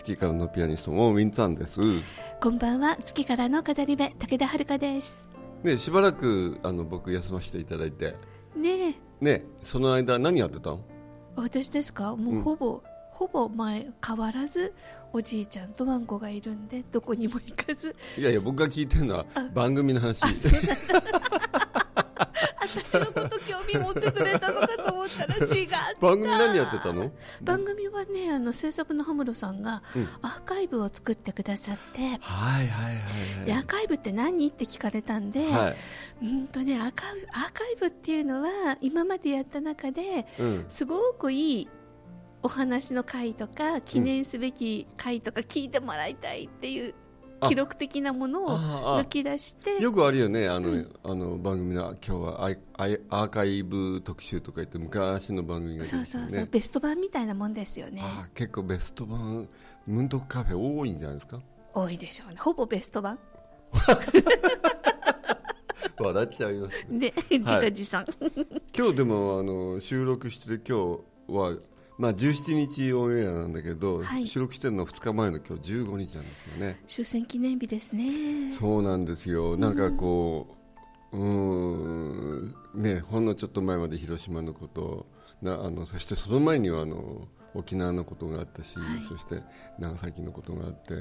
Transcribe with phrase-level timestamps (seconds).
[0.00, 1.78] 月からのピアニストのウィンツァンです。
[2.40, 2.96] こんばんは。
[2.96, 5.26] 月からの語り部武田遥です。
[5.62, 8.16] ねしばらくあの僕休ませていただいて。
[8.56, 9.24] ねえ。
[9.24, 10.80] ねその間何やってたの
[11.36, 12.16] 私ですか？
[12.16, 14.72] もうほぼ、ほぼ前変わらず
[15.12, 17.94] おじいちゃんとワンコがいるんでどこにも行かず。
[18.16, 20.22] いやいや僕が聞いてるのは番組の話
[22.70, 25.94] 私のこと興味持ってくれたのかと思ったら 違った。
[26.00, 27.10] 番組何やってたの
[27.42, 29.82] 番組はねあの制作の羽室さんが
[30.22, 34.48] アーカイブを作ってくださって、はいはいはいでアーカイブって何？
[34.48, 35.76] って聞かれたんで、はい。
[36.22, 40.66] うんとねアーカイブアーカイブっていうのは今までやった中でうん。
[40.68, 41.68] すごくいい
[42.42, 46.94] お話の回とか記念すべき回とか聞いてもらいたいっていうあ
[47.48, 48.58] 記録的なものを
[49.00, 52.58] 抜き出してよくあるよねあの、あの番組の今日はアイ
[53.10, 58.02] アーカイブ特集とか言って昔の番組が出てそうそうそう、ベスト版みたいなもんですよね。
[58.04, 59.48] あ結構ベスト版
[59.86, 61.40] ムーントカフェ多いんじゃないですか？
[61.72, 62.36] 多いでしょうね。
[62.38, 63.18] ほぼベスト版。
[65.98, 66.84] 笑っちゃいます。
[66.90, 68.04] で自画自賛、
[68.76, 71.56] 今日でもあの収録してる今日は、
[72.00, 74.26] まあ、17日オンエアなんだけど、はい。
[74.26, 76.80] 収録してるの2日前の今日15日なんですよね。
[76.86, 78.54] 終戦記念日ですね。
[78.58, 79.58] そうなんですよ。
[79.58, 80.56] なんかこ
[81.12, 85.04] ううーんねほんのちょっと前まで広島のこと
[85.42, 89.02] なあのそしてその前にはあの沖縄のことがあったし、はい。
[89.02, 89.42] そして
[89.78, 90.94] 長崎のことがあって、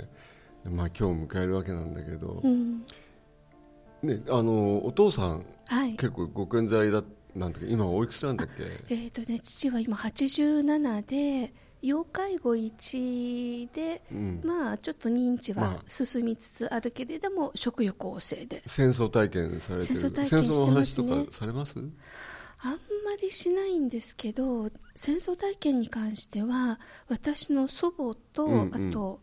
[0.65, 2.83] まあ、今日を迎えるわけなんだけど、うん。
[4.03, 5.91] ね、あのお父さんはい。
[5.91, 7.03] 結構ご健在だ
[7.39, 7.67] なんだっけ？
[7.67, 8.63] 今おいくつなんだっけ？
[8.93, 14.41] えーとね、父は今87で要介護1で、うん。
[14.43, 15.67] まあ、ちょっと認知まあ。
[15.75, 18.61] は進みつつあるけれども、食欲旺盛で。
[18.65, 19.99] 戦争体験されてる。
[19.99, 20.45] 戦争体験してますね。
[20.45, 21.79] 戦争の話とかされます？
[22.61, 22.77] あんま
[23.21, 28.89] りしないんですけど戦争体験に関しては私の祖母と、うんうん。
[28.89, 29.21] あと、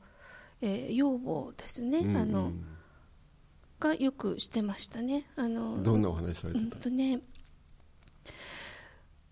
[0.63, 2.17] えー養母ですね、うんうん。
[2.17, 2.53] あの
[3.79, 5.27] がよくしてましたね。
[5.37, 7.21] あのどんなお話されうんてた、とね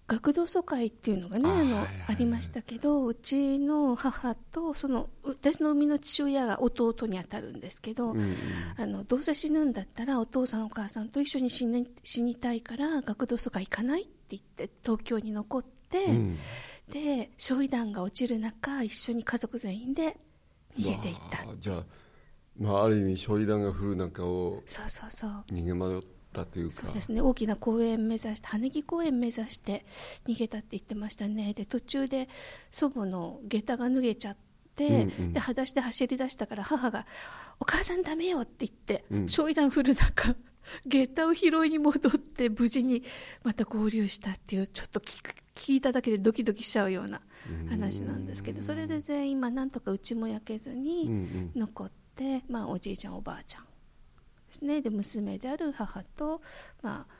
[0.06, 1.88] 学童疎開っていうのがねあのあ
[2.18, 8.34] りましたけどうちの母とその私の生みの父親が弟にあたるんですけど、うんうん。
[8.76, 16.38] あのどうせ死ぬんだったらお父さんお母さんと一緒に死に死にたいから学童疎開行かないって言って東京に残って、うん。
[16.90, 20.18] で焼夷弾が落ちる中一緒に家族全員で
[20.78, 21.56] 逃げていった。
[21.56, 21.84] じゃあ、
[22.58, 25.44] まあ、ある意味焼夷弾が降る中をそうそうそう。
[25.50, 26.02] 逃げ惑っ
[26.34, 27.20] たというかそうですね。
[27.20, 29.86] 大きな公園目指して羽木公園目指して
[30.26, 31.54] 逃げたって言ってましたね。
[31.54, 32.28] で途中で
[32.70, 34.36] 祖母の下駄が脱げちゃっ
[34.76, 35.32] て、うんうん。
[35.32, 37.06] で裸足で走り出したから母が
[37.60, 39.28] 「お母さんダメよ」って言って、うん。
[39.28, 40.34] 焼夷弾降る中
[40.86, 43.02] 下駄を拾いに戻って無事に
[43.44, 47.20] また合流したっていうちょっと聞く聞いただけでドキドキしちゃうような
[47.68, 51.52] 話なんですけどそれで全員まあなんとかうちも焼けずにん。
[51.54, 53.64] 残って、まあ、おじいちゃんおばあちゃん
[54.54, 54.82] ですね。
[54.82, 56.40] で娘である母と、
[56.82, 57.14] まあ、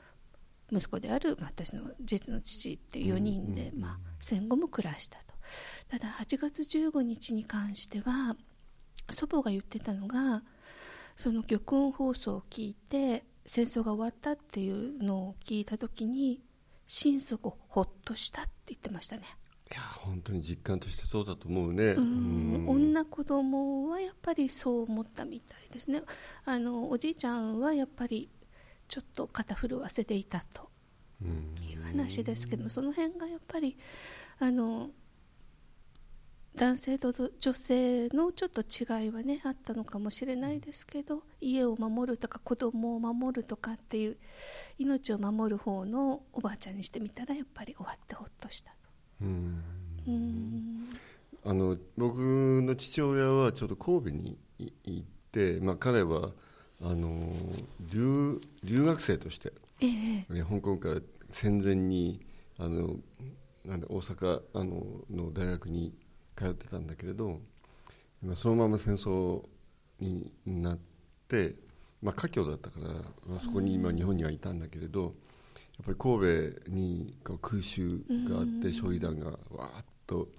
[0.71, 5.35] 息子であるまあ私の実の父っていう4人で、まあ、戦後も暮らしたと。
[5.89, 8.35] ただ8月15日に関しては
[9.11, 10.43] 祖母が言ってたのが
[11.15, 16.41] その玉音放送を聞いて戦争が終わったっていうのを聞いた時に
[16.87, 19.23] 心底ほっとしたって言ってましたね、
[19.81, 22.03] 本当に実感としてそうだと思うね、うん。
[22.03, 22.69] うん。
[22.69, 26.01] 女子供はやっぱりそう思ったみたいですね。
[26.45, 28.29] あのおじいちゃんはやっぱり
[28.87, 30.69] ちょっと肩震わせていたと
[31.21, 31.55] うん。
[31.69, 33.77] いう話ですけどもその辺がやっぱり
[34.39, 34.89] あの
[36.55, 44.17] 男性と女性のちょっと違いはねあったのかもしれないですけど家を守るとか子供を守るとかっていう
[44.77, 48.84] 命を守る方のおばあちゃんにしてみたらやっぱり終わってほっとしたと。
[49.21, 49.63] うん。
[50.07, 50.89] うん。
[51.45, 56.31] あの僕の父親はちょうど神戸にい行って、まあ、彼は
[56.81, 57.31] あの
[57.79, 59.87] 留留学生としてえ
[60.29, 60.33] え。
[60.33, 60.95] ね香港から
[61.29, 62.19] 戦前に
[62.57, 62.95] あの
[63.63, 65.93] なんだ大阪あのの大学に
[66.35, 67.39] 通ってたんだけれど、
[68.23, 69.43] まあ、そのまま戦争
[69.99, 70.79] になっ
[71.27, 71.55] て、
[72.01, 72.89] まあ、華僑だったから、
[73.27, 75.13] まあ、そこに今日本にはいたんだけれど
[75.77, 80.29] やっぱり神戸にこう空襲があって焼夷弾がわーっと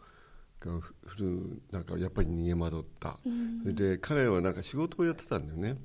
[0.60, 0.80] が降
[1.20, 3.60] る中やっぱり逃げ惑った、うん。
[3.60, 5.76] それで彼はなんか仕事をやってたんだよね。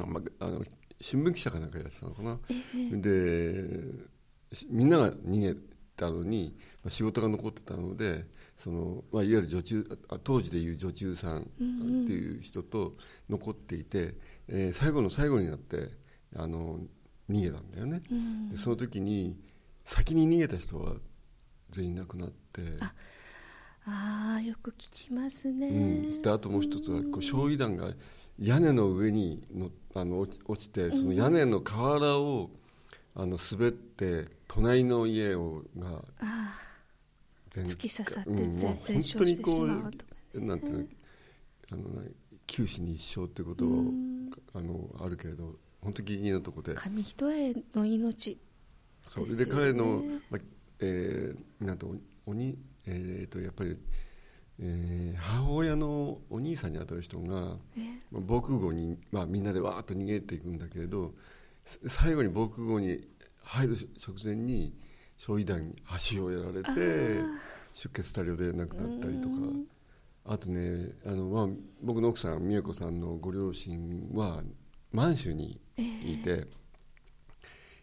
[0.00, 0.62] あ、まあ、あの
[1.00, 2.38] 新聞記者かなんかやってたのかな、
[3.00, 3.92] で
[4.52, 5.54] しみんなが逃げ
[5.96, 8.26] たのに、まあ、仕事が残ってたので
[8.56, 11.42] その、まあ、いわゆる女中あ当時でいう女中さん。
[11.42, 11.44] っ
[12.06, 12.96] ていう人と
[13.28, 14.14] 残っていて、
[14.48, 15.90] えー最後の最後になって
[16.36, 16.80] あの
[17.30, 18.50] 逃げたんだよね、うん。
[18.50, 19.36] でその時に
[19.84, 20.94] 先に逃げた人は
[21.70, 22.62] 全員いなくなって。
[22.80, 22.94] あ
[23.86, 25.72] ああよく聞きますね、う
[26.18, 27.92] ん、であともう一つはこう焼夷弾が
[28.38, 32.50] 屋根の上にのあの落ちてその屋根の瓦を
[33.14, 36.02] あの滑って隣の家をが
[37.50, 40.84] 突き刺さって全全焼してしまうとか本当にこうなんていうの
[41.72, 42.02] あのな
[42.46, 44.30] 九死に一生ってことをうん。
[44.54, 46.78] あのあるけれど本当にギリギリのところで。
[46.78, 48.38] あ紙一重の命
[49.06, 49.36] そう。
[49.36, 50.40] で彼の、まあ
[50.80, 51.94] えーなんと
[52.26, 53.76] お鬼えー、とやっぱり、
[54.60, 61.12] えー母親のお兄さんにあたる人がねまあ防空壕に、まあ、みんなでわーっと逃げていくんだけれど
[61.64, 63.06] す最後に防空壕に
[63.42, 64.74] 入る直前に
[65.18, 67.20] 焼夷弾に足をやられて
[67.74, 69.34] 出血多量で亡くなったりとか。
[69.34, 69.66] うん。
[70.26, 71.48] あとねあの、まあ、
[71.82, 74.42] 僕の奥さん美恵子さんのご両親は
[74.90, 76.46] 満州にいて、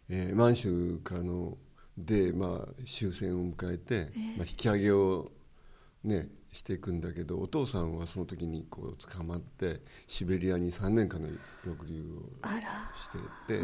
[0.10, 1.58] えー満州からの
[1.98, 5.32] で、まあ、終戦を迎えて、まあ、引き上げを、
[6.04, 11.30] ね、していくんだけどお父さんはその時にこう捕まってシベリアに3年間の
[11.64, 12.48] 抑留を
[13.48, 13.60] して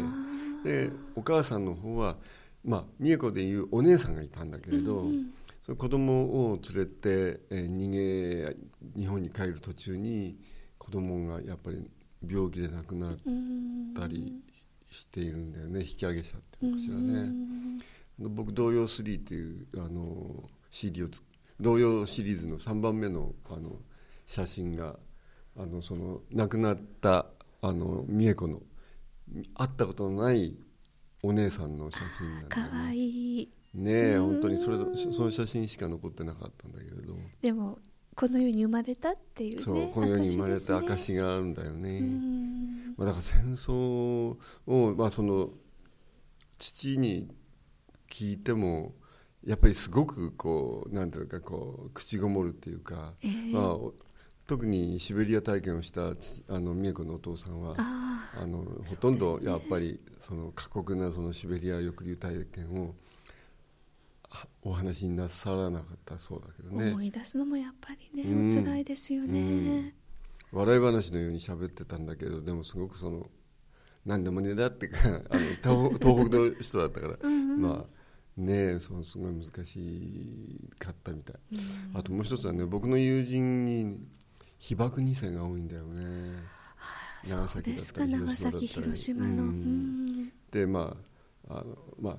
[0.64, 2.16] てでお母さんの方は、
[2.64, 5.06] まあ、美恵子でいうお姉さんがいたんだけれど、
[5.62, 8.56] その子供を連れて、えー逃げ
[8.96, 10.38] 日本に帰る途中に
[10.78, 11.86] 子供がやっぱり
[12.26, 14.42] 病気で亡くなっうんたり
[14.90, 17.30] しているんだよね引き上げ者っていうのかしらうね。
[18.18, 21.22] 僕「童謡3」っていうあの CD をつ
[21.60, 23.80] 童謡シリーズの3番目のあの
[24.26, 24.98] 写真が
[25.56, 27.26] あのその亡くなった
[27.60, 28.62] あの美恵子の
[29.54, 30.56] 会ったことのない
[31.22, 32.96] お姉さんの写真なんだかわよね。
[32.96, 37.78] いいねえ本当にそれその写真しか残ってなかったんだけれど、でも
[38.18, 41.98] この世に生まれたっていうねそうこの世に生まれた証があるんだよね。
[42.00, 42.94] うん。
[42.96, 44.36] まあ、だから戦争
[44.66, 45.50] を、まあ、その
[46.58, 47.28] 父に
[48.10, 48.96] 聞いても
[49.46, 53.52] やっぱりすごくこうなんていうかこう口ごもるっていうか、ええ。
[53.52, 53.94] まあ、お
[54.48, 63.07] 特にシベリア体験をした父あの美恵子のお父さんはああのほとんどやっぱりその過酷なそのシベリア抑留体験をあ
[64.62, 66.92] お話になさらなかったそうだけどあ、ね。
[66.92, 68.50] 思い出すのもやっぱりね、うん。
[68.50, 69.94] お辛いですよね、
[70.52, 73.28] 笑い話のように喋ってたんだけどでもすごくその
[74.04, 77.28] 何でもねえだってかあの東 東北の人だったから。
[77.58, 77.98] まあ
[78.38, 81.36] ねえそのすごい難しかったみたい、
[81.92, 83.98] あともう一つはね僕の友人に
[84.58, 86.34] 被爆2世が多いんだよね。
[87.24, 90.32] 長そう崎だですかった崎広広島の、っん。
[90.52, 90.96] でま
[91.48, 92.16] ああのまあ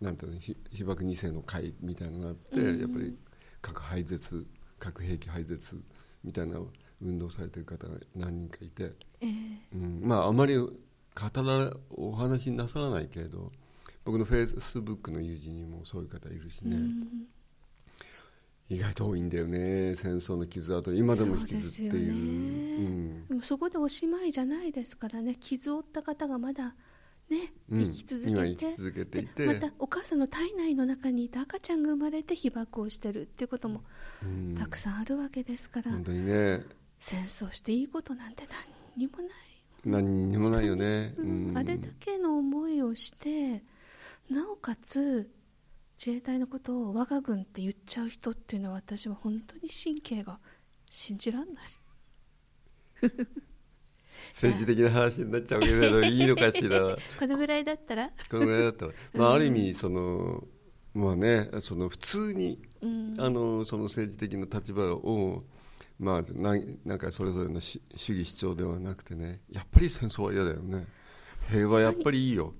[0.00, 2.80] なんていうのひ被爆2世の会みたいなのがあって、うん。
[2.80, 3.16] やっぱり
[3.60, 4.46] 核廃絶
[4.78, 5.82] 核兵器廃絶
[6.24, 6.58] みたいな
[7.02, 9.30] 運動されてる方が何人かいて、ええ。
[9.74, 10.72] うん、まああまり語
[11.14, 13.52] らお話になさらないけれど
[14.04, 17.26] 僕のフェイスブックの友人にもそういう方いるしね、うん。
[18.70, 22.12] 意外と多いんだよね戦争の傷跡今でも引きずっている。
[22.12, 23.24] そうですよね。
[23.28, 26.74] でもそこでおしまいじゃないですからね傷を負った方がまだ
[27.30, 27.84] ね、うん。
[27.84, 29.46] 生き続今けて続けていて。
[29.46, 33.82] でまたお母さんの体内の中にいた赤ちゃんが生まれて被爆をしてるっていうことも
[34.22, 34.54] うん。
[34.54, 36.64] たくさんあるわけですから、本当にね。
[36.98, 38.44] 戦争していいことなんて
[38.96, 39.28] 何にもない、
[39.86, 41.52] 何にもないよね、うん。
[41.56, 43.62] あれだけの思いをして
[44.28, 45.30] なおかつ
[45.96, 50.38] 自衛隊のことを我が軍って言っちゃう人っていうのは私は本当に神経が
[50.90, 51.64] 信じらんない
[54.32, 56.96] 政治的な話になっちゃうけれどいいのかしら。
[57.18, 58.10] このぐらいだったら。
[58.30, 60.44] このぐらいだったら、まあ、ある意味その、
[60.94, 63.14] まあね、その普通に、うん。
[63.18, 65.44] あのその政治的な立場を、
[65.98, 70.86] まあ、ななんかそれぞれの主主義主張ではなくてねやっぱり戦争は嫌だよね。
[71.50, 72.54] 平和やっぱりいいよ、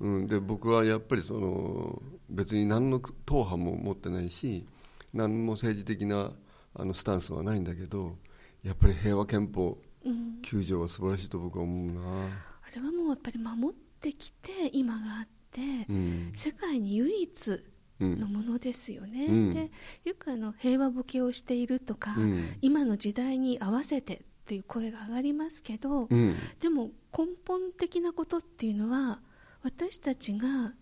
[0.00, 0.26] うん。
[0.26, 2.00] で僕はやっぱりその
[2.30, 4.66] 別に何の党派も持ってないし
[5.12, 6.32] 何も政治的な
[6.74, 8.16] あのスタンスはないんだけど
[8.62, 10.38] やっぱり平和憲法うん。
[10.42, 16.30] 9条は素晴らしいと僕は思うな、あれはもうやっぱり守ってきて今があって、うん。
[16.34, 17.64] 世界に唯一
[18.00, 19.50] うんのものですよね、うん。
[19.50, 19.70] で
[20.04, 22.56] よくあの平和ボケをしているとか、うん。
[22.62, 26.34] 今の時代に合わせてっていう声が上がりますけど、うん。
[26.60, 29.20] でも根本的なことっていうのは
[29.62, 30.74] 私たちが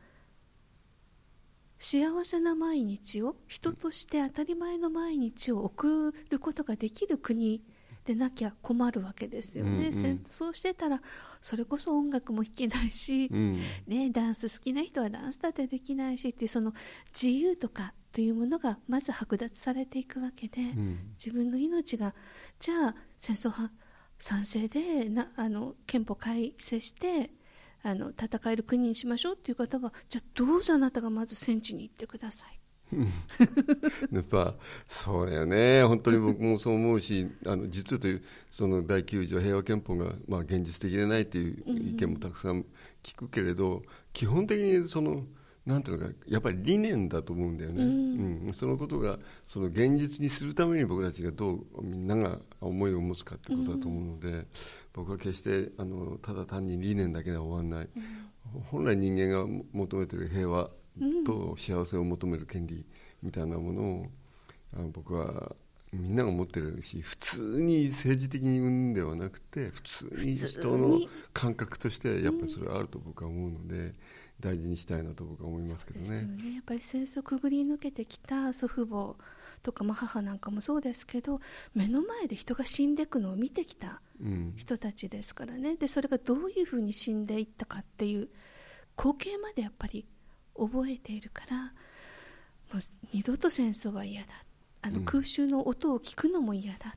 [1.78, 7.62] 幸せな毎日を人として当たり前の毎日を送ることができる国
[8.06, 11.02] でなきゃ困るわけですよね、うんうん、そうしてたら
[11.42, 16.72] それこそ音楽も弾けないし、うん、ね、ダンス好きな人はダンスだってできないしっていうその
[17.12, 22.14] 自由とかというものがまず剥奪されていくわけで、うん、自分の命が
[22.60, 23.74] じゃあ戦争派
[24.18, 27.30] 賛成でなあの憲法改正して
[27.82, 32.55] あの戦える国にしましょうっていう方はじゃあどうぞあなたがまず戦地に行ってください。
[34.12, 34.54] やっぱ
[34.86, 42.64] そうだよね、本当に僕もそう思うし、あの実はというその第9条平和憲法がまあ現実的でないという意見もたくさん
[43.02, 45.24] 聞くけれど、基本的にその
[45.66, 54.46] なんていうのかやっぱり理念だと思うんだよね、うん、うん、そのことがその現実にするために僕たちがどうみんなが思いを持つかってことだと思うので、うん、
[54.92, 60.70] 僕は決してあのただ単に理念だけでは終わらない、うん、本来人間が求めている平和
[61.24, 62.84] と幸せを求める権利
[63.22, 64.06] みたいなものを
[64.74, 65.54] あの僕は
[65.92, 71.00] みんなが持ってるし普通に政治的に生んではなくて普通に人の
[71.32, 73.94] 感覚としてやっぱりそれはあると僕は思うので。
[74.40, 76.20] 大事にしたいなと僕は思いますけどね。
[76.20, 79.16] ねやっぱり戦争くぐり抜けてきた祖父母
[79.62, 81.40] とか、まあ、母なんかもそうですけど
[81.74, 84.00] 目の前で人が死んでいくのを見てきた
[84.56, 88.28] 人たちですからね、うん、でそれがどういうふうに死んでいったかっていう
[88.96, 90.06] 光景までやっぱり
[90.58, 91.70] 覚えているからも
[92.74, 92.78] う
[93.12, 94.28] 二度と戦争は嫌だ。
[94.82, 96.92] あの空襲の音を聞くのも嫌だ、うん、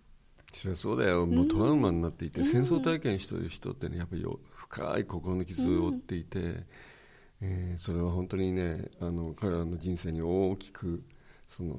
[0.54, 1.26] そりゃそうだよ。
[1.26, 6.66] もうトラウマになっていて、うん、戦争体験している人ってねやっぱり深い心の傷を負っていて。
[7.42, 11.04] えー、それは本当にねあの彼らの人生に大きく
[11.48, 11.78] その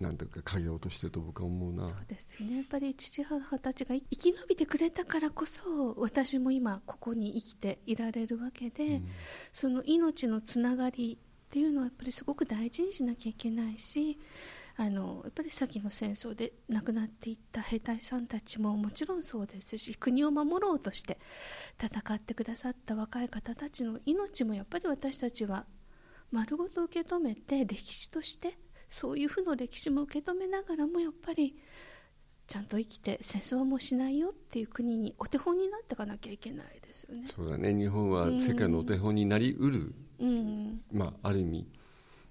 [0.00, 1.84] なんていうか影を落としてると僕は思うな。
[1.84, 2.58] そうですよね。
[2.58, 9.08] やっぱり父母たちが生き延びてくれたからこそ私も今ここに生きていられるわけで、うん、
[9.52, 14.18] その命のつながりっていうのはやっぱりすごく大事にしなきゃいけないし
[14.76, 21.18] あのやっぱり先の戦争で亡くなっていった兵隊さんたちももちろんそうですし国を守ろうとして
[21.82, 25.64] 戦ってくださった若い方たちの命もやっぱり私たちは
[26.30, 28.58] 丸ごと受け止めて歴史として
[28.88, 31.54] そういう負の歴史も受け止めながらもやっぱり
[32.46, 37.28] ちゃんと生きて戦争もしないよっていう国にお手本になっていかなきゃいけないですよね。
[37.34, 37.74] そうだね。
[37.74, 41.66] 日本は世界のお手本になりうる、うん、まあ、ある意味。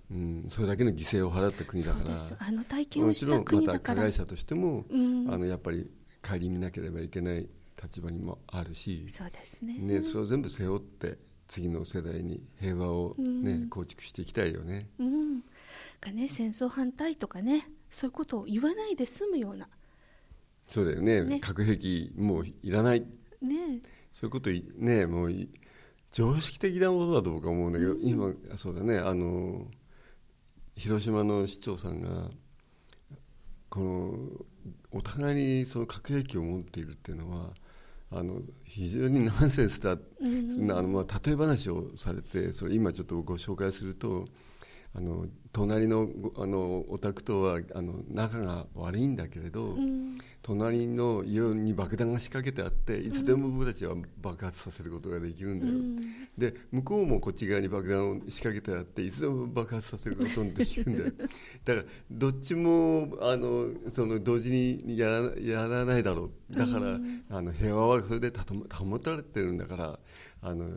[0.10, 2.16] うん、それだけの犠牲を払った国だから。
[2.48, 3.44] あの体験をした国だから。
[3.44, 5.88] もちろんまた加害者としても、うん、あのやっぱり
[6.28, 7.48] 顧みなければいけない
[7.82, 9.06] 立場にもあるし。
[9.10, 9.78] そうですね。
[9.78, 15.44] ねそれを全部背負って次の世代に平和をね、うん、構築していきたいよね,、うん
[16.02, 19.70] がね戦争反対とかねそういうことを言わないで済むような。
[20.68, 25.32] そうだよね、ね、核兵器もういらない、ね、そういうことねもう
[26.12, 29.68] 常識的なことだと僕は思うんだけど、うん、今そうだねあの
[30.76, 32.30] 広島の市長さんが
[33.70, 34.14] この
[34.92, 37.54] お互いにその核兵器を持っているっていうのは
[38.12, 44.26] あの非常にナンセンスだ、うん、あのまあ例え話をされてそれ今ちょっとご紹介すると
[44.96, 55.98] あの隣のあのお宅とはあの仲が悪いんだけれど、うん、隣の家に爆弾が仕掛けてあっていつでも僕たちは爆発させることができるんだよ、うん、
[56.38, 61.12] で向こうもこっち側に爆弾を仕掛けてあっていつでも爆発させることができるんだよ。
[61.66, 66.56] だからどっちもあのその同時にやらやらないだろう。
[66.56, 68.32] だから、うん、あの平和はそれで
[68.74, 70.00] 保たれてるんだから
[70.42, 70.70] あの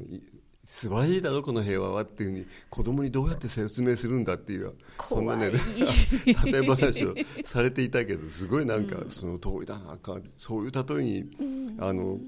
[0.70, 4.72] 素晴らしいだろこの平和はっていうふうに子供にどうやって説明するんだっていう
[5.02, 5.50] そんなね
[6.46, 12.20] 例え話をされていたけどすごいなんかその通りだなかそういう例えに、あの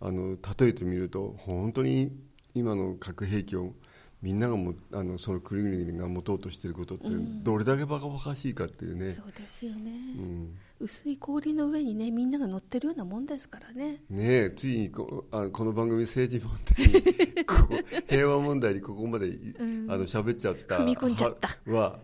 [0.00, 2.12] あの例えてみると本当に
[2.54, 3.74] 今の核兵器を
[4.22, 10.58] みんながもあのその国々が持とうとしていることってどれだけバカバカしいかっていうね、そうですよね、うん。
[10.78, 14.00] 薄い氷の上にねみんなが乗ってるようなもんですからね。
[14.08, 21.58] ねついにこあこの番組政治問題にここ平和問題にここまで、うん、あの喋っちゃった踏み込んじゃった。
[21.66, 21.98] は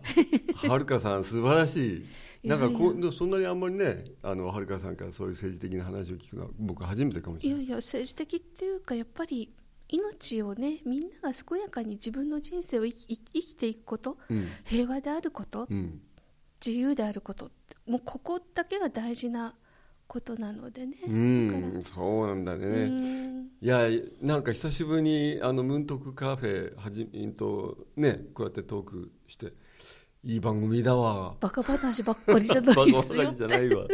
[0.67, 2.03] はるかさん素晴らし
[2.43, 2.47] い。
[2.47, 7.63] なんかこうそんなにあんまりねあのはるかさんからそういう政治的な話を聞くのは僕初めてかもしれない。
[7.63, 9.53] いやいや政治的っていうかやっぱり
[9.89, 15.99] 命をねみんなが健やかに自分の人生を生き生きていくこと、うん、平和であること、うん、
[16.65, 17.51] 自由であること
[17.87, 19.55] もうここだけが大事な
[20.09, 20.97] ことなのでね。
[21.07, 21.83] うん。
[21.83, 23.47] そうなんだね。
[23.61, 23.87] いや
[24.21, 27.05] なんか久しぶりにあのムントクカフェはじ
[27.37, 29.53] とねこうやってトークして
[30.23, 31.35] いい番組だわ。
[31.39, 33.01] バカ話ばっかりじゃないですよ。
[33.17, 33.85] バカ話じゃないわ。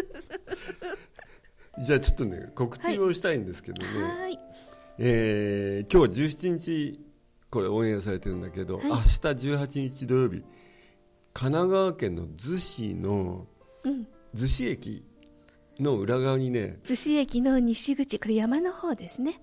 [1.83, 4.39] じゃあちょっとね告知をしたいんですけどね、はい、
[4.97, 6.99] えー、今日17日
[7.49, 8.87] これオンエアされてるんだけど、はい。
[8.87, 10.43] 明日18日土曜日
[11.33, 13.47] 神奈川県の逗子の
[13.83, 14.07] うん。
[14.33, 15.05] 逗子駅
[15.79, 19.39] の裏側にね逗子駅の西口これ山の方ですね。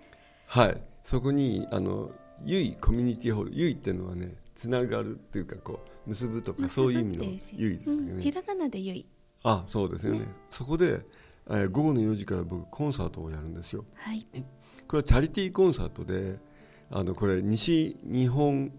[0.46, 0.82] はい。
[1.02, 2.10] そこにあの
[2.44, 9.06] ゆいコミュニティホールゆいっていうのはねつながるっていうかこう結ぶとかそういう意味のゆいですよね、うん、ひらがなでゆい
[9.42, 10.26] あそうですよね。
[10.50, 11.00] そこで、
[11.48, 13.84] えー午後の4時から僕コンサートをやるんですよ。
[13.94, 14.24] はい
[14.88, 16.38] これはチャリティーコンサートで
[16.90, 18.72] あのこれ西日本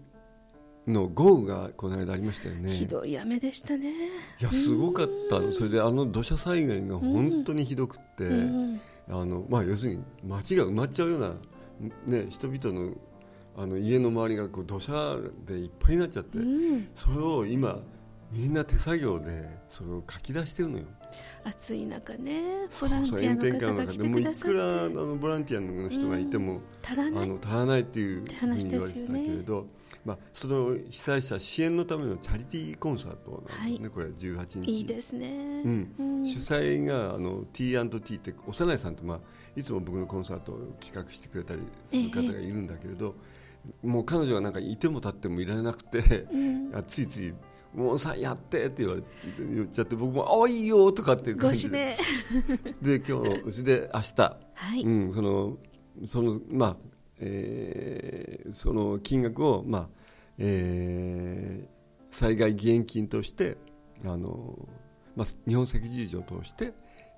[0.86, 2.70] の豪雨がこの間ありましたよね。
[2.70, 3.90] ひどい雨でしたね。
[4.40, 5.52] いやすごかったの。
[5.52, 8.80] それであの土砂災害が本当にひどくって、うん。
[9.08, 11.34] あのまあ、要するに街が埋まっちゃうような、
[12.06, 12.94] ね、人々の
[13.56, 16.42] あの家の周りがこう土砂でいっぱいになっちゃって、う
[16.76, 16.88] ん。
[16.94, 17.78] それを今
[18.32, 20.84] みんな手作業でそれを書き出してるのよ
[21.44, 22.42] 暑い中ね
[22.80, 27.24] ボランティアそう炎天下の方が来の中でもういてくださっくらあてのボランティアの人がいても、足らない。
[27.24, 29.66] あの足らないっていうふうに話言われてたけれど、
[30.04, 33.90] まあ、その被災者支援のためのチャリティーコンサートなんですね、はい。
[33.90, 34.70] これ18日。
[34.70, 35.62] いいですね。
[35.64, 35.94] うん。
[35.98, 36.26] うん。
[36.26, 39.20] 主催があの T&T って幼いさんと、まあ、
[39.56, 43.14] いつも僕のコンサートを企画してくれたりする方がいるんだけれど、
[43.82, 46.70] もう彼女がなんかいても立ってもいられなくて、うん。
[46.74, 47.34] あついつい
[47.74, 51.96] 「もうさやって」って言われて言っちゃって僕も「あいいよ」とかっていうご感じで。
[52.82, 54.22] で今日それで明日、
[54.54, 55.58] はい、うん、その
[56.04, 56.76] そのまあ
[57.18, 59.88] えーその金額を、まあ
[60.38, 61.74] えー
[62.14, 63.56] 災害義援金として
[64.04, 64.56] あの、
[65.16, 66.72] まあ、日本赤十字を通して、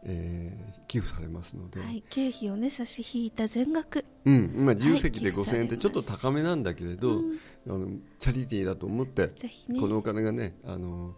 [0.05, 4.05] えー寄付されますので、はい、経費をね差し引いた全額。
[4.25, 7.38] うん、今自由席ではい寄付さ5000円ってちょっと高めなんだけれど、うん。
[7.69, 7.88] あの
[8.19, 9.26] チャリティーだと思って、
[9.69, 9.81] ね。
[9.81, 11.15] このお金がねあの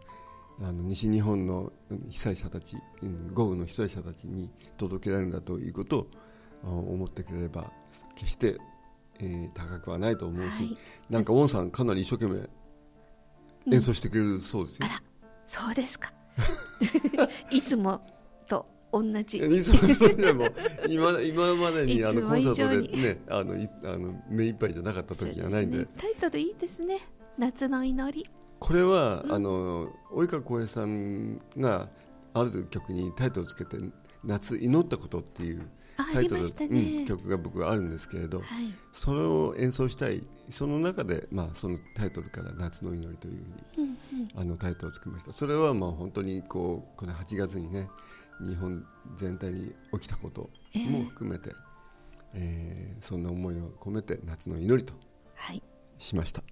[0.61, 1.73] あの西日本の
[2.09, 6.07] 被災者たちうん豪雨の被災者たちに届けられるんだということを
[6.65, 7.71] あ思ってくれれば
[8.17, 8.57] 決して、
[9.21, 10.79] えー高くはないと思うし、はい。
[11.11, 15.03] なんかウォンさんかなり一生懸命演奏してくれるそうですよ、あら
[15.47, 16.13] そうですか。
[17.51, 18.01] いつも
[18.49, 19.39] と同じ。
[19.39, 20.47] いつもそれでも
[20.89, 25.79] 今今までにあのコンサートでねあのいあの目いっぱいじゃなかった時がないんで。
[25.79, 25.87] ね。
[25.97, 26.99] タイトルいいですね。
[27.37, 28.27] 夏の祈り。
[28.59, 31.89] これは、あの及川浩平さんが
[32.35, 33.79] ある曲にタイトルをつけて
[34.25, 35.63] 「夏祈ったこと」っていう
[35.97, 38.47] あタイトルありましたうんね、曲が僕はあるんですけれど、はい。
[38.93, 40.25] それを演奏したい。
[40.51, 44.29] その中で、まあ、そのタイトルから「夏の祈り」というふうにうんうん。
[44.35, 45.33] あのタイトルをつけました。
[45.33, 47.89] それはまあ本当にこうこの8月にね
[48.41, 48.85] 日本
[49.17, 51.53] 全体に起きたことも含めて、
[52.35, 54.93] えーそんな思いを込めて「夏の祈り」と
[55.35, 55.63] はい
[55.99, 56.43] しました。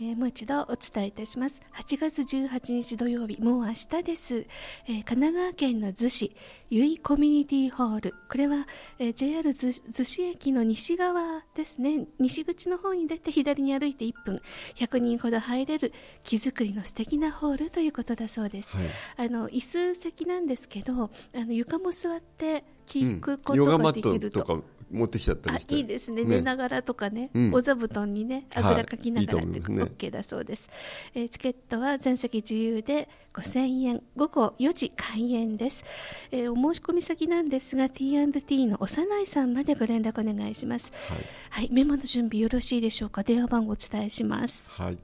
[0.00, 1.60] えーもう一度お伝えいたします。
[1.74, 4.46] 8月18日土曜日もう明日です、
[4.86, 6.36] えー神奈川県の逗子
[6.70, 8.14] 由比コミュニティホール。
[8.28, 8.66] これは、
[8.98, 12.06] えー JR 逗逗子駅の西側ですね。
[12.18, 14.42] 西口の方に出て左に歩いて1分。
[14.76, 19.28] 100人ほど入れる木造りの素敵なホールということだそうです、はい。
[19.28, 25.74] あの椅子席なんですけどあの床も座って聞くことができると、とか持ってきちゃったありして。
[25.76, 26.24] いいですね。
[26.24, 26.36] ね。
[26.36, 27.54] 寝ながらとかね、うん。
[27.54, 28.74] お座布団にねあはい。
[28.74, 29.82] ぐらかきながらっていいいますね。
[29.84, 30.68] OK だそうです、
[31.14, 34.02] えーチケットは全席自由で5000円。
[34.16, 35.84] 午後4時開演です、
[36.30, 40.92] えーお申し込み先なんですが T&T の幼いさんまでご連絡お願いします。
[41.08, 41.18] はい。
[41.50, 41.68] はい。
[41.72, 43.22] メモの準備よろしいでしょうか？
[43.22, 44.70] 電話番号お伝えします。
[44.70, 44.98] はい、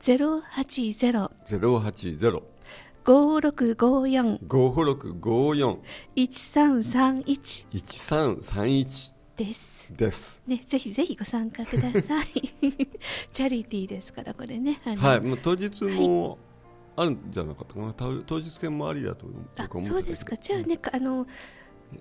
[0.00, 2.42] 080 080
[3.04, 5.78] 5654 5654
[6.16, 12.26] 1331 1331ですですね、ぜひぜひご参加ください。
[13.32, 14.80] チャリティーですから、これね。
[14.84, 16.38] はいもう当日も
[16.96, 20.36] あるんじゃなかったかな当当日券もありだとあ僕は思ってたけどそうですか。
[20.36, 21.26] じゃあね、あの、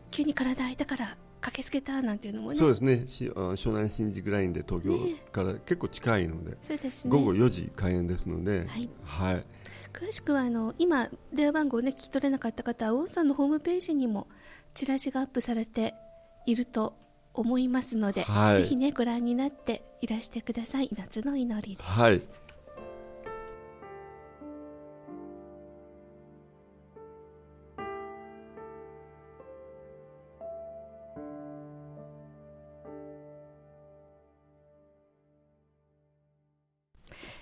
[0.09, 2.57] 急に体空いたから駆けつけたなんていうのもね。
[2.57, 4.97] そうですねしあ湘南新宿ラインで東京
[5.31, 7.11] から結構近いので、そうですね。
[7.11, 9.45] 午後4時開演ですので、はいはい
[9.93, 14.27] 詳しくはあの今電話番号をね聞き取れなかった方はウォンさんのホームページにも
[14.73, 15.93] チラシがアップされて
[16.45, 16.97] いると
[17.35, 18.61] 思いますので、はい。
[18.63, 20.89] ぜひねご覧になっていらしてください。
[20.95, 22.21] 夏の祈りです、はい。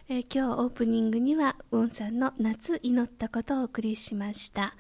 [0.10, 4.76] えー今日オープニングにはウォンさんの夏祈ったことをお送りしました。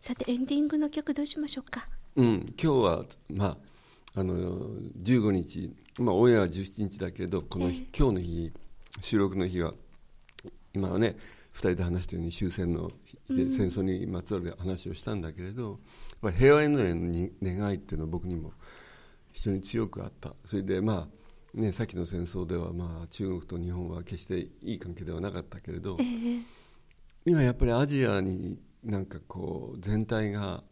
[0.00, 1.88] さてエンディングの曲どうしましょうか？
[2.14, 3.56] うん、今日は、まあ、
[4.14, 4.34] あの
[5.02, 7.98] 15日、まあ、オンエアは17日だけどこの日、ええ。
[7.98, 8.52] 今日の日
[9.02, 9.74] 収録の日は
[10.74, 11.16] 今はね
[11.54, 15.78] 2人で話したように終戦の日で、戦争にまつわる話をしたんだけれど
[16.36, 18.52] 平和へのに願いっていうのは僕にも
[19.32, 20.34] 非常に強くあった。
[20.44, 21.08] それでま
[21.54, 26.42] ね、さっきの戦争では、まあ、中国と日本は決していい関係ではなかったけれど、えー、
[27.24, 30.62] 今やっぱりアジアになんかこう全体が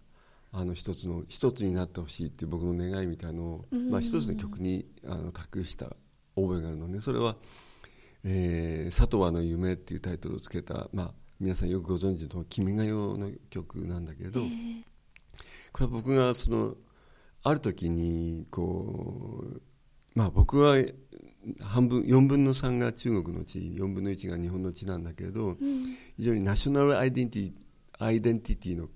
[0.53, 5.97] あの一つの一つになってほしいっていう僕の願いみたいのを、まあ、一つの曲にあの託した
[6.35, 7.01] 覚えがあるのね。
[7.01, 7.37] それは
[8.25, 14.85] 「えー、佐藤の夢」っていうタイトルをつけた、まあ、皆さんよくご存知の「君が代」の曲なんだけど、えー、
[15.73, 16.77] これは僕がその
[17.43, 19.61] ある時にこう
[20.15, 20.77] まあ僕は
[21.61, 27.53] 半分4分の3が中国の地4分の1が日本の地なんだけれど、うん、非常にナショナルアイデンティ
[27.99, 28.89] アイデンティティの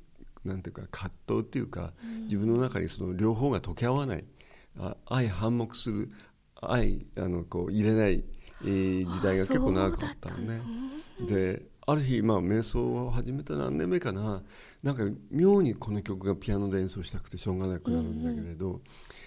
[0.45, 4.25] なんていうか葛藤っていうか、うん、自分の中にその両方が溶け合わない。
[5.09, 6.11] 相反目する
[6.61, 6.85] 相
[7.19, 8.25] あのこう入れない、
[8.63, 10.61] えー、時代が結構長かったのね。
[11.21, 14.43] である日、まあ、瞑想を始めた何年目かな。
[14.83, 18.81] なんか妙にこの曲がピアノで演奏したくてしょうがなくなるんだけれど、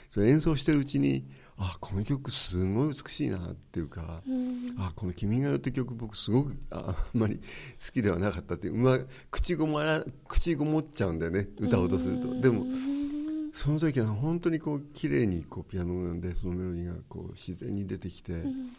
[0.10, 1.28] それ演奏してるうちに
[1.65, 8.99] あこの曲すごい美しいなっていうか、うん、あこの「君が代」って曲僕すごくあ あんまり好きではなかったっていう、まあ、
[9.32, 12.41] 口ごもら口ごもっちゃうんだよね歌おうとすると。
[12.41, 12.65] でも
[13.54, 18.71] その時は本当にこう綺麗にこうピアノでそのメロディーがこう自然に出てきて、うん、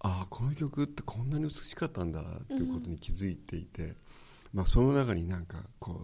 [0.00, 3.96] ああこの曲ってこんなに美しかったんだっていうことに気づいていて、うん、
[4.52, 5.98] まあ、その中になんかこ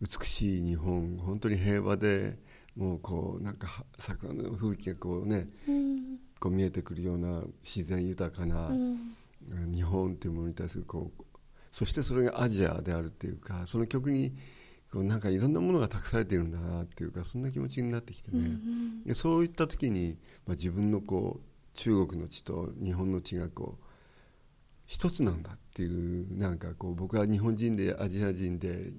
[0.00, 2.38] う美しい日本本当に平和で
[2.76, 8.70] もうこうなんか桜の風景がこうね、うん、こう見えてくるような自然豊かな
[9.74, 11.22] 日本っていうものに対するこう
[11.70, 14.32] そしてそれがアジアであるっていうかその曲に
[14.92, 23.84] こうなんかいろんなものが託されているんだなっていうかそんな気持ちになってきてね、うんうん、そういった時に、まあ、自分のこう中国の地と日本の地がこう
[24.86, 28.92] 一つなんだっていうなんかこう僕は日本人でアジア人で、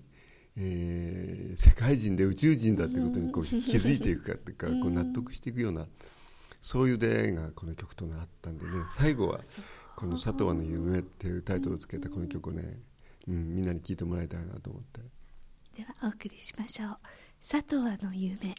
[0.57, 5.87] えー、世界人で宇宙人だっていうことにこう気づいていくかっていうかこう納得していくような
[6.61, 9.39] そういう出会いがこの曲となったんでね最後は
[9.95, 12.79] この「佐藤の夢」っていうタイトルをつけたこの曲をね、
[13.27, 15.01] うん、みんなに聴いてもらいたいなと思って。
[15.75, 16.97] ではお送りしましょう
[17.41, 18.55] 「佐藤の夢」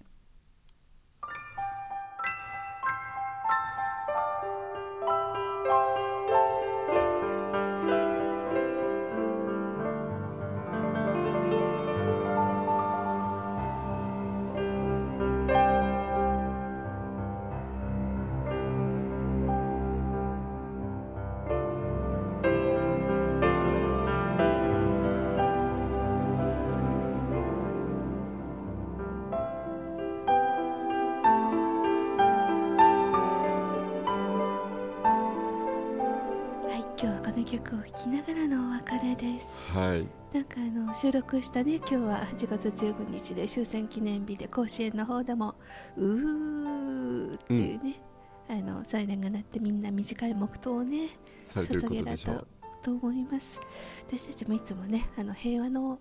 [39.75, 40.07] はい。
[40.33, 45.55] なんかあの収録したね今日は8月15日で終戦記念日で甲子園の方でも
[45.97, 48.01] うーっていうね、
[48.49, 51.09] うん、あのサイレンが鳴ってみんな短い黙祷をね
[51.49, 52.45] 捧げられた
[52.83, 53.61] と思います。
[54.07, 55.99] 私たちもいつもねあの平和の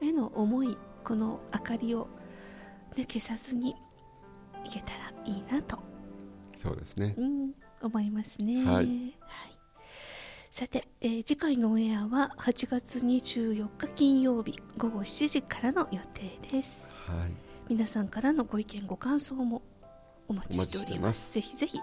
[0.00, 2.08] への思いこの明かりを、
[2.96, 3.76] ね、消さずに
[4.64, 5.78] いけたらいいなと
[6.56, 7.50] そうですね、うん、
[7.82, 8.64] 思いますね。
[8.64, 9.55] はい、はい
[10.56, 17.30] さて、えー、次回のオンエアは8月24日金曜日午後7時からの予定です、はい、
[17.68, 19.60] 皆さんからのご意見ご感想も
[20.28, 21.34] お待ちしております。
[21.34, 21.78] ぜひぜひ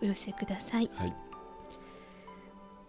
[0.00, 1.16] お寄せください、はい、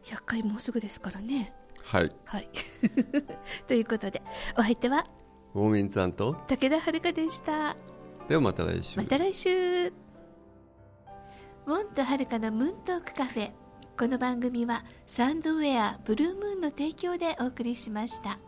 [0.03, 1.55] 100回もうすぐですからね。
[1.81, 2.49] はい、はい、
[3.67, 4.21] ということで
[4.55, 5.07] お相手は
[5.55, 7.75] ウォーミンさんと武田遥でした。
[8.29, 8.99] ではまた来週。
[8.99, 9.87] また来週。
[9.87, 13.64] ウォンとはるかのムーントークカフェ
[13.97, 18.39] この番組はサンドウェアブルームーンの提供でお送りしました。